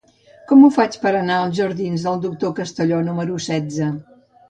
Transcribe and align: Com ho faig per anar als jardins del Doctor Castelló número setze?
Com 0.51 0.63
ho 0.63 0.69
faig 0.77 0.97
per 1.03 1.11
anar 1.19 1.35
als 1.43 1.61
jardins 1.61 2.09
del 2.09 2.19
Doctor 2.25 2.57
Castelló 2.63 3.07
número 3.13 3.43
setze? 3.53 3.97